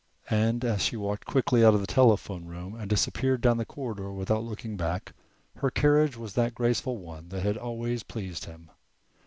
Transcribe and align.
And 0.31 0.65
as 0.65 0.81
she 0.81 0.95
walked 0.97 1.25
quickly 1.27 1.63
out 1.63 1.75
of 1.75 1.79
the 1.79 1.85
telephone 1.85 2.45
room 2.45 2.73
and 2.73 2.89
disappeared 2.89 3.41
down 3.41 3.57
the 3.57 3.65
corridor 3.67 4.11
without 4.11 4.43
looking 4.43 4.75
back, 4.75 5.13
her 5.57 5.69
carriage 5.69 6.17
was 6.17 6.33
that 6.33 6.55
graceful 6.55 6.97
one 6.97 7.29
that 7.29 7.43
had 7.43 7.55
always 7.59 8.01
pleased 8.01 8.45
him. 8.45 8.71